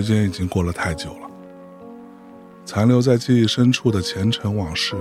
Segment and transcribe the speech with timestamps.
[0.00, 1.30] 时间已经过了太久了，
[2.64, 4.96] 残留在记忆深处的前尘往事，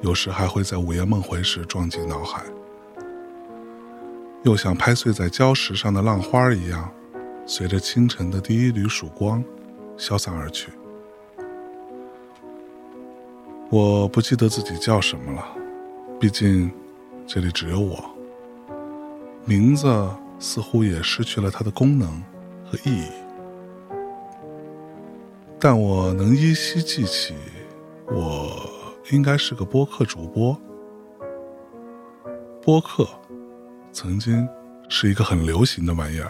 [0.00, 2.42] 有时还会在午夜梦回时撞进脑海，
[4.44, 6.90] 又像拍碎在礁石上的浪花一样，
[7.44, 9.44] 随着清晨的第一缕曙光，
[9.98, 10.70] 消散而去。
[13.68, 15.46] 我不记得自己叫什么了，
[16.18, 16.72] 毕竟
[17.26, 18.02] 这里只有我，
[19.44, 22.08] 名字似乎也失去了它的功能
[22.64, 23.08] 和意义。
[25.64, 27.36] 但我能依稀记起，
[28.08, 28.68] 我
[29.12, 30.60] 应该是个播客主播。
[32.60, 33.06] 播客
[33.92, 34.44] 曾经
[34.88, 36.28] 是一个很流行的玩意儿，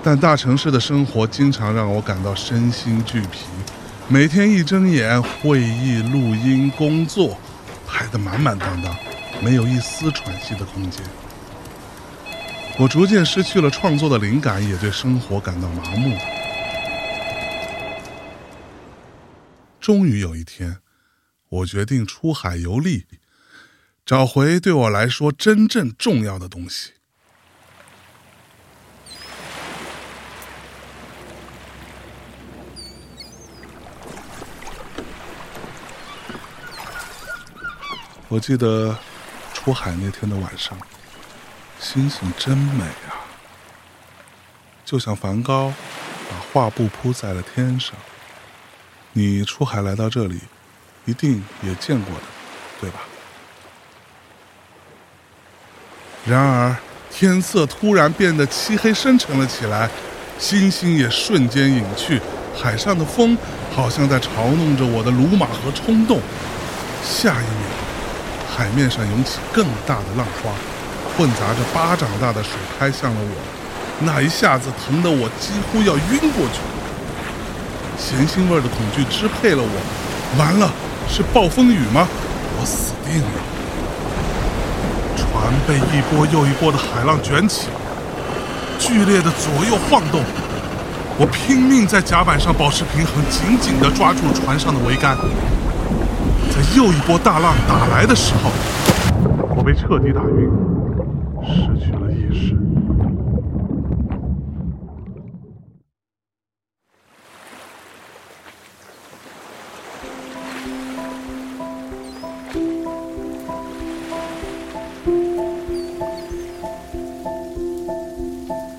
[0.00, 3.46] 但大城市的生活经常让我感到身心俱疲。
[4.06, 7.36] 每天一睁眼，会议、录音、工作
[7.84, 8.94] 排得满满当当，
[9.42, 11.04] 没有一丝喘息的空间。
[12.78, 16.16] 我逐渐失去了创作的灵感，也对生活感到麻木。
[19.82, 20.80] 终于有一天，
[21.48, 23.06] 我决定出海游历，
[24.06, 26.92] 找回对我来说真正重要的东西。
[38.28, 38.96] 我记得
[39.52, 40.78] 出海那天的晚上，
[41.80, 43.26] 星星真美啊，
[44.84, 45.74] 就像梵高
[46.30, 47.96] 把画布铺在了天上。
[49.12, 50.40] 你出海来到这里，
[51.04, 52.22] 一定也见过的，
[52.80, 53.00] 对吧？
[56.24, 56.76] 然而，
[57.10, 59.90] 天色突然变得漆黑深沉了起来，
[60.38, 62.20] 星星也瞬间隐去，
[62.56, 63.36] 海上的风
[63.74, 66.20] 好像在嘲弄着我的鲁莽和冲动。
[67.04, 70.52] 下一秒，海面上涌起更大的浪花，
[71.16, 73.36] 混杂着巴掌大的水拍向了我，
[74.06, 76.60] 那一下子疼得我几乎要晕过去。
[78.02, 80.68] 咸腥味的恐惧支配了我，完了，
[81.08, 82.08] 是暴风雨吗？
[82.58, 83.28] 我死定了！
[85.16, 87.68] 船被一波又一波的海浪卷起，
[88.76, 90.20] 剧烈的左右晃动。
[91.16, 95.16] 我拼命在甲板上保持平衡，紧紧地抓住船上的桅杆。
[96.50, 98.50] 在又一波大浪打来的时候，
[99.54, 100.50] 我被彻底打晕，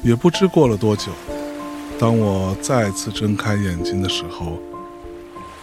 [0.03, 1.14] 也不知过了多久，
[1.97, 4.59] 当我再次睁开眼睛的时候，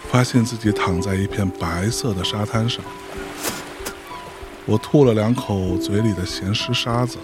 [0.09, 2.83] 发现自己躺在一片白色的沙滩上。
[4.65, 7.19] 我吐了两口嘴里的咸湿沙子，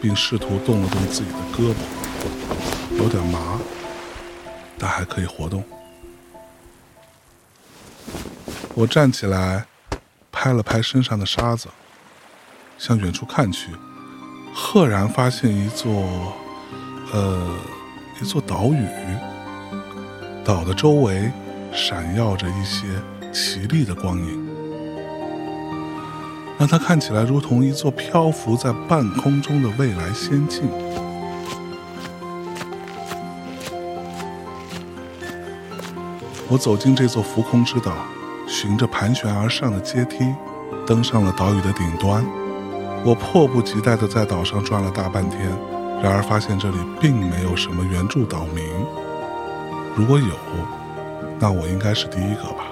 [0.00, 3.58] 并试图动了动自己的胳膊，有点麻，
[4.78, 5.62] 但还可以活动。
[8.74, 9.66] 我站起来，
[10.32, 11.68] 拍了拍身上的沙子，
[12.78, 13.68] 向远处看去，
[14.54, 16.42] 赫然发现一座。
[17.14, 17.38] 呃，
[18.20, 18.84] 一座岛屿，
[20.44, 21.30] 岛的周围
[21.72, 22.88] 闪耀着一些
[23.32, 24.48] 奇丽的光影，
[26.58, 30.64] 让它看起来如同一座漂浮在半空中的未来仙境。
[36.48, 37.92] 我走进这座浮空之岛，
[38.48, 40.34] 循着盘旋而上的阶梯，
[40.84, 42.26] 登上了岛屿的顶端。
[43.04, 45.40] 我迫不及待地在岛上转了大半天。
[46.04, 48.62] 然而发现这里并没有什么原著岛民，
[49.96, 50.34] 如果有，
[51.40, 52.66] 那我应该是第一个吧。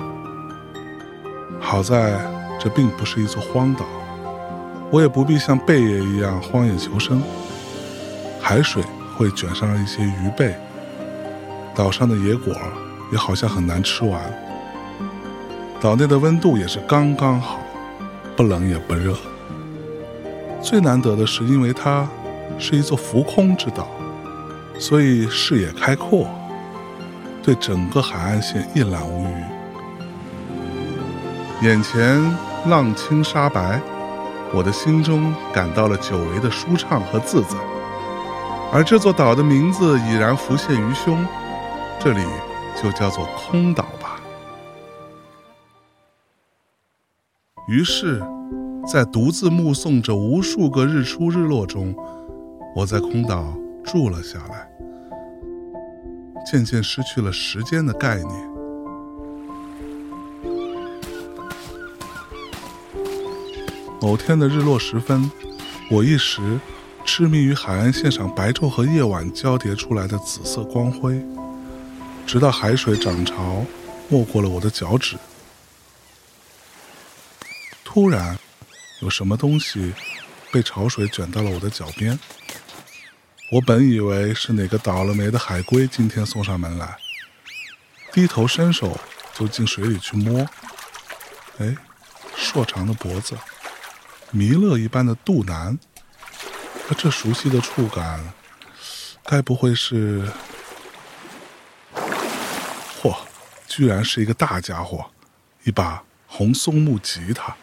[1.58, 2.20] 好在
[2.60, 3.86] 这并不是一座荒岛，
[4.90, 7.22] 我也不必像贝爷一样荒野求生。
[8.38, 8.82] 海水
[9.16, 10.54] 会卷上一些鱼贝，
[11.74, 12.54] 岛上的野果
[13.12, 14.20] 也好像很难吃完。
[15.80, 17.60] 岛内的温度也是刚刚好，
[18.36, 19.16] 不冷也不热。
[20.60, 22.06] 最难得的是，因为它。
[22.58, 23.88] 是一座浮空之岛，
[24.78, 26.26] 所以视野开阔，
[27.42, 29.44] 对整个海岸线一览无余。
[31.66, 32.20] 眼前
[32.66, 33.80] 浪清沙白，
[34.52, 37.56] 我的心中感到了久违的舒畅和自在。
[38.72, 41.24] 而这座岛的名字已然浮现于胸，
[42.00, 42.24] 这里
[42.80, 44.20] 就叫做空岛吧。
[47.68, 48.22] 于是，
[48.90, 51.94] 在独自目送着无数个日出日落中。
[52.74, 53.54] 我在空岛
[53.84, 54.66] 住了下来，
[56.44, 58.52] 渐渐失去了时间的概念。
[64.00, 65.30] 某天的日落时分，
[65.90, 66.58] 我一时
[67.04, 71.22] 痴迷于海岸线上白昼和夜晚交叠出来的紫色光辉，
[72.26, 73.64] 直到海水涨潮
[74.08, 75.16] 没过了我的脚趾。
[77.84, 78.38] 突然，
[79.02, 79.92] 有什么东西
[80.50, 82.18] 被潮水卷到了我的脚边。
[83.52, 86.96] 我本以为是哪个倒了霉的海龟今天送上门来，
[88.10, 88.98] 低头伸手
[89.34, 90.40] 就进水里去摸。
[91.58, 91.76] 哎，
[92.34, 93.36] 硕长的脖子，
[94.30, 95.78] 弥勒一般的肚腩，
[96.96, 98.32] 这熟悉的触感，
[99.26, 100.26] 该不会是……
[103.02, 103.14] 嚯，
[103.68, 105.04] 居然是一个大家伙，
[105.64, 107.54] 一把红松木吉他。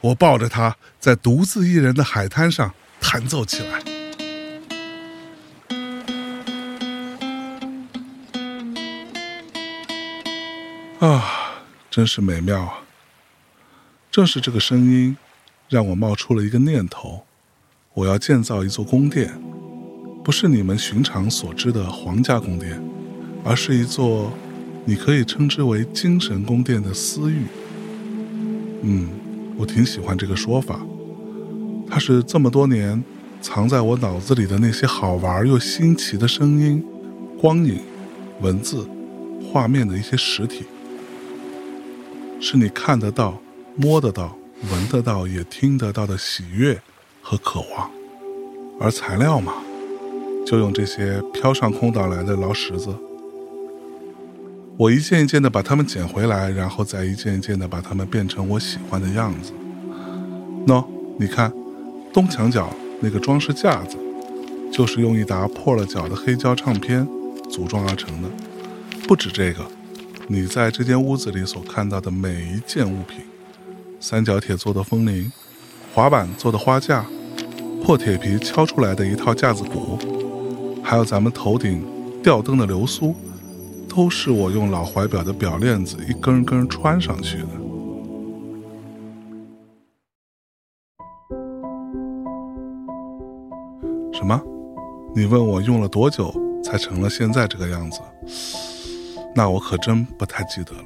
[0.00, 3.95] 我抱着它，在独自一人的海滩上弹奏起来。
[11.06, 11.22] 啊，
[11.88, 12.82] 真是美妙啊！
[14.10, 15.16] 正是这个声音，
[15.68, 17.24] 让我冒出了一个念头：
[17.94, 19.40] 我要建造一座宫殿，
[20.24, 22.82] 不是你们寻常所知的皇家宫殿，
[23.44, 24.32] 而是一座
[24.84, 27.42] 你可以称之为精神宫殿的私域。
[28.82, 29.08] 嗯，
[29.56, 30.80] 我挺喜欢这个说法，
[31.88, 33.00] 它是这么多年
[33.40, 36.84] 藏在我脑子里的那些好玩又新奇的声音、
[37.40, 37.80] 光影、
[38.40, 38.88] 文字、
[39.52, 40.66] 画面的一些实体。
[42.40, 43.40] 是你看得到、
[43.76, 44.36] 摸得到、
[44.70, 46.80] 闻得到、也听得到的喜悦
[47.22, 47.90] 和渴望，
[48.78, 49.54] 而材料嘛，
[50.46, 52.94] 就用这些飘上空岛来的老石子。
[54.76, 59.52] 我一件一件的把它们捡回来，然后再一件一件的把它们变成我喜欢的样子。
[60.66, 60.84] 喏，
[61.18, 61.50] 你看，
[62.12, 63.96] 东墙角那个装饰架子，
[64.70, 67.08] 就是用一沓破了角的黑胶唱片
[67.50, 68.28] 组装而成的。
[69.08, 69.64] 不止这个。
[70.28, 73.20] 你在这间屋子里所看到的每一件物品：
[74.00, 75.30] 三角铁做的风铃、
[75.94, 77.06] 滑板做的花架、
[77.84, 79.96] 破铁皮敲出来的一套架子鼓，
[80.82, 81.86] 还有咱们头顶
[82.24, 83.14] 吊灯的流苏，
[83.88, 87.48] 都是我用老怀表的表链子一根根穿上去的。
[94.12, 94.42] 什么？
[95.14, 96.34] 你问我用了多久
[96.64, 98.00] 才成了现在这个样子？
[99.36, 100.84] 那我可真不太记得了。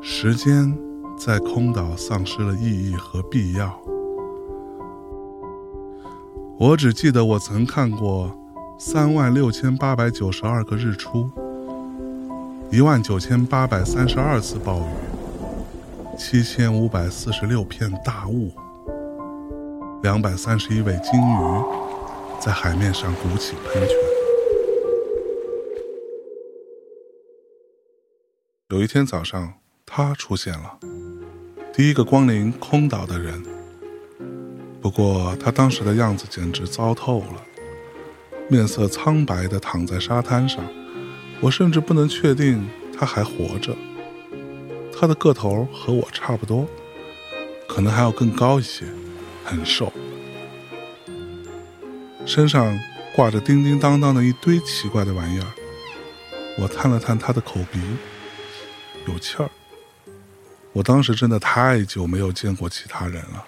[0.00, 0.72] 时间
[1.18, 3.76] 在空岛丧失了意义和必要。
[6.56, 8.30] 我只记得我曾看过
[8.78, 11.28] 三万六千八百九十二个日出，
[12.70, 18.52] 一万九千八百三十二次暴雨，七千五百四十六片大雾，
[20.04, 21.64] 两百三十一尾鲸鱼
[22.38, 24.15] 在海面上鼓起喷泉。
[28.76, 29.54] 有一天早上，
[29.86, 30.78] 他出现了，
[31.72, 33.42] 第一个光临空岛的人。
[34.82, 37.42] 不过他当时的样子简直糟透了，
[38.50, 40.62] 面色苍白的躺在沙滩上，
[41.40, 43.74] 我甚至不能确定他还活着。
[44.94, 46.68] 他的个头和我差不多，
[47.66, 48.84] 可能还要更高一些，
[49.42, 49.90] 很瘦，
[52.26, 52.78] 身上
[53.14, 55.46] 挂着叮叮当当的一堆奇怪的玩意儿。
[56.58, 57.80] 我探了探他的口鼻。
[59.06, 59.50] 有气儿，
[60.72, 63.46] 我当时真的太久没有见过其他人了，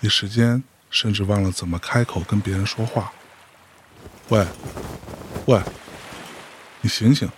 [0.00, 3.12] 一时间甚至忘了怎么开口跟别人说话。
[4.28, 4.44] 喂，
[5.46, 5.60] 喂，
[6.80, 7.28] 你醒醒！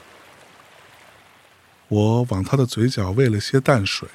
[1.88, 4.08] 我往他的嘴角喂了些淡水。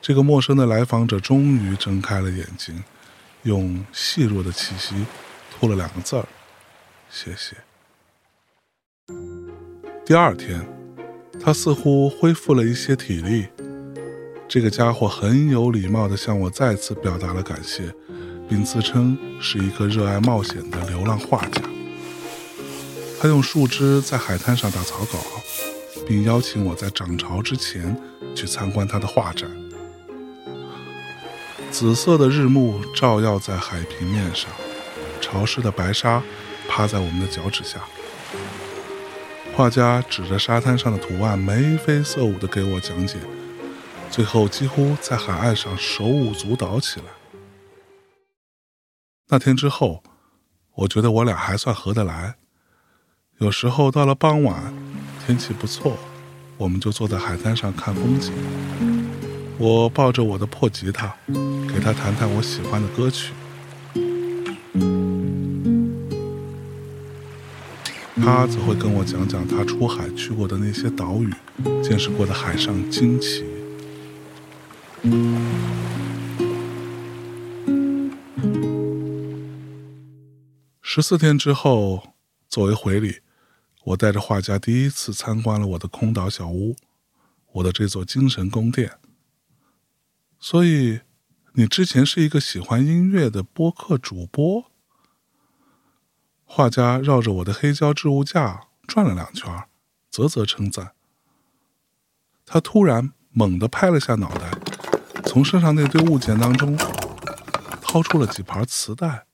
[0.00, 2.82] 这个陌生的来访者终于睁开了眼睛，
[3.42, 5.06] 用细弱的气息
[5.50, 6.26] 吐了两个字儿
[7.10, 7.56] ：“谢谢。”
[10.04, 10.60] 第二天，
[11.40, 13.46] 他似乎恢复了一些体力。
[14.48, 17.84] 这个家伙很有礼貌地向我再次表达了感谢，
[18.48, 21.62] 并自称是一个热爱冒险的流浪画家。
[23.20, 25.18] 他用树枝在海滩上打草稿，
[26.04, 27.96] 并邀请我在涨潮之前
[28.34, 29.48] 去参观他的画展。
[31.70, 34.50] 紫色的日暮照耀在海平面上，
[35.20, 36.20] 潮湿的白沙
[36.68, 37.80] 趴在我们的脚趾下。
[39.54, 43.18] 画家指着沙滩上的图案，眉飞色舞地给我讲解，
[44.10, 47.06] 最后几乎在海岸上手舞足蹈起来。
[49.28, 50.02] 那天之后，
[50.76, 52.36] 我觉得我俩还算合得来。
[53.38, 54.72] 有时候到了傍晚，
[55.26, 55.98] 天气不错，
[56.56, 58.32] 我们就坐在海滩上看风景。
[59.58, 61.14] 我抱着我的破吉他，
[61.68, 63.34] 给他弹弹我喜欢的歌曲。
[68.24, 71.28] 他则会跟我讲讲他出海去过的那些岛屿
[71.82, 73.44] 见识过的海上惊奇。
[80.80, 82.14] 十四天之后
[82.48, 83.16] 作为回礼
[83.86, 86.76] 我带着画家第一次参观了我的空岛小屋
[87.54, 88.92] 我的这座精神宫殿。
[90.38, 91.00] 所以
[91.54, 94.71] 你之前是一个喜欢音乐的播客主播？
[96.54, 99.50] 画家绕着我的黑胶置物架转了两圈，
[100.10, 100.94] 啧啧称赞。
[102.44, 104.50] 他突然猛地拍了下脑袋，
[105.24, 106.76] 从身上那堆物件当中
[107.80, 109.24] 掏出了几盘磁带。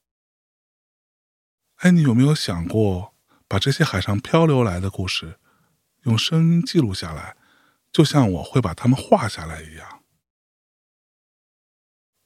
[1.78, 3.12] 哎，你有没有想过，
[3.48, 5.40] 把这些海上漂流来的故事，
[6.04, 7.37] 用声音记录下来，
[7.90, 10.04] 就像我会把它们画下来一样？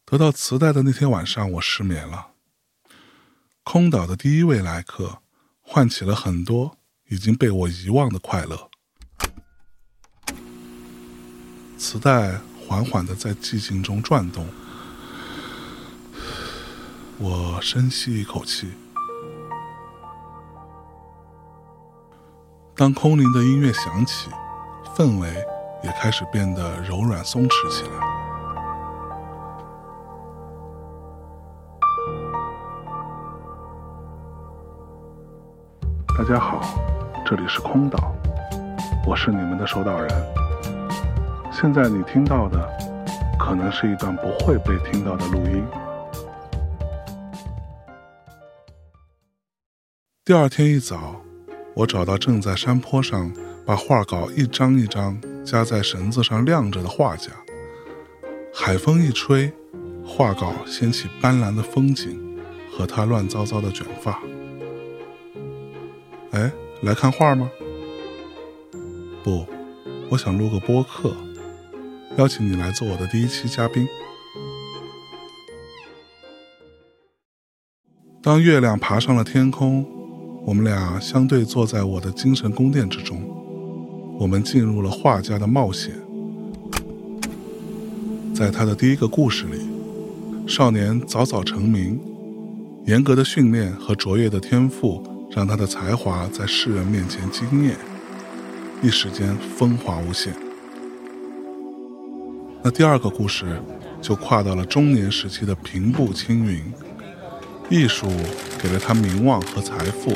[0.04, 2.31] 得到磁带的那天晚上，我失眠了。
[3.64, 5.18] 空岛的第一位来客，
[5.62, 6.76] 唤起了很多
[7.08, 8.68] 已经被我遗忘的快乐。
[11.78, 14.46] 磁带缓缓的在寂静中转动，
[17.18, 18.72] 我深吸一口气。
[22.74, 24.28] 当空灵的音乐响起，
[24.96, 25.28] 氛围
[25.84, 28.11] 也开始变得柔软松弛起来。
[36.22, 36.60] 大家好，
[37.26, 38.14] 这里是空岛，
[39.04, 40.08] 我是你们的守岛人。
[41.50, 42.64] 现在你听到的，
[43.36, 45.66] 可能是一段不会被听到的录音。
[50.24, 51.20] 第二天一早。
[51.74, 53.32] 我找到正在山坡上
[53.66, 57.32] 把画稿一张一张夹在绳子上晾着的画家。
[58.54, 59.52] 海风一吹，
[60.06, 62.38] 画稿掀起斑斓的风景
[62.70, 64.20] 和他乱糟糟的卷发。
[66.32, 67.50] 哎，来看画吗？
[69.22, 69.46] 不，
[70.08, 71.14] 我想录个播客，
[72.16, 73.86] 邀请你来做我的第一期嘉宾。
[78.22, 79.86] 当月亮爬上了天空。
[80.44, 83.22] 我们俩相对坐在我的精神宫殿之中，
[84.18, 85.92] 我们进入了画家的冒险。
[88.34, 89.60] 在他的第一个故事里，
[90.48, 92.00] 少年早早成名，
[92.86, 95.00] 严格的训练和卓越的天赋
[95.34, 97.76] 让他的才华在世人面前惊艳，
[98.82, 100.34] 一时间风华无限。
[102.62, 103.60] 那第二个故事
[104.00, 106.62] 就跨到了中年时期的平步青云，
[107.68, 108.06] 艺术
[108.58, 110.12] 给了他名望和财富。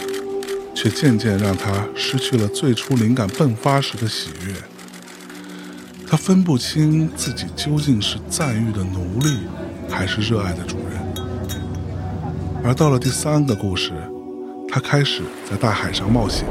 [0.78, 4.52] 却渐渐让他失去了最初灵感迸发时的喜悦。
[6.06, 9.38] 他分不清自己究竟是赞誉的奴隶，
[9.88, 11.00] 还是热爱的主人。
[12.62, 13.90] 而到了第三个故事，
[14.76, 16.47] 他开始在大海上冒险，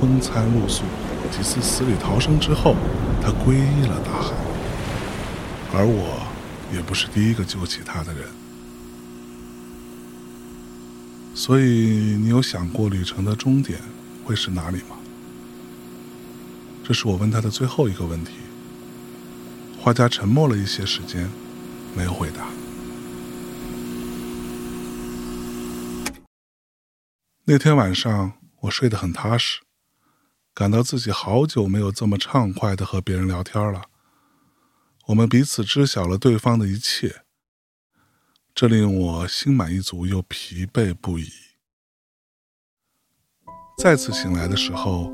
[0.00, 0.82] 风餐露宿，
[1.30, 2.74] 几次死里逃生之后，
[3.20, 4.32] 他皈依了大海。
[5.74, 6.22] 而我，
[6.74, 8.26] 也不是第一个救起他的人。
[11.34, 13.78] 所以，你有想过旅程的终点
[14.24, 14.96] 会是哪里吗？
[16.82, 18.32] 这是我问他的最后一个问题。
[19.78, 21.28] 画家沉默了一些时间，
[21.94, 22.46] 没有回答。
[27.52, 29.62] 那天晚上，我睡得很踏实，
[30.54, 33.86] 感到自己好久没有这么畅快的和别人聊天了。
[35.08, 37.22] 我们彼此知晓了对方的一切。
[38.54, 41.28] 这令我心满意足又疲惫不已。
[43.76, 45.12] 再次醒来的时候，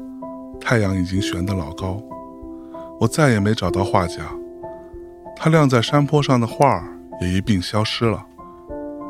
[0.60, 2.02] 太阳已经悬得老高。
[3.00, 4.30] 我再也没找到画家，
[5.34, 6.86] 他晾在山坡上的画
[7.22, 8.26] 也一并消失了。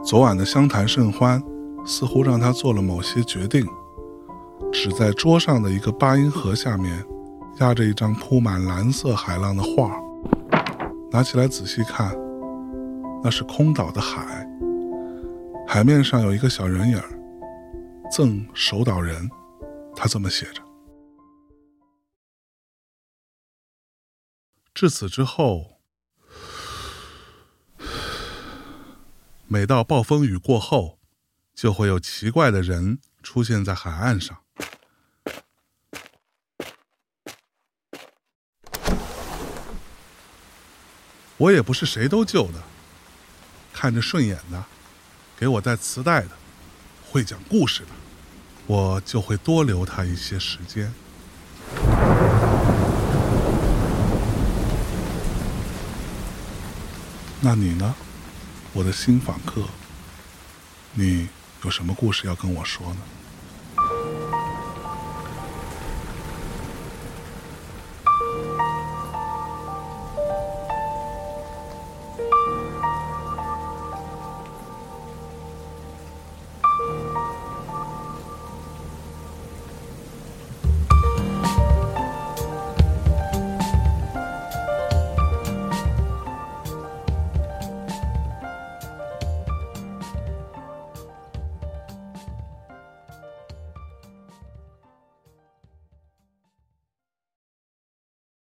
[0.04, 1.42] 昨晚的相谈甚欢，
[1.86, 3.66] 似乎让他做了某些决定。
[4.72, 7.02] 只在桌上的一个八音盒下面，
[7.60, 9.98] 压着一张铺满蓝色海浪的画。
[11.10, 12.14] 拿起来仔细看。
[13.24, 14.46] 那是空岛的海，
[15.66, 17.18] 海面上有一个小人影儿，
[18.12, 19.28] 赠守岛人，
[19.96, 20.62] 他这么写着。
[24.72, 25.80] 至此之后，
[29.48, 30.95] 每到暴风雨过后，
[31.56, 34.36] 就会有奇怪的人出现在海岸上。
[41.38, 42.62] 我也不是谁都救的。
[43.72, 44.64] 看着顺眼的，
[45.38, 46.30] 给我带磁带的，
[47.10, 47.88] 会讲故事的，
[48.66, 50.92] 我就会多留他一些时间。
[57.40, 57.94] 那你呢，
[58.72, 59.62] 我的新访客？
[60.94, 61.28] 你
[61.66, 63.00] 有什么故事要跟我说呢？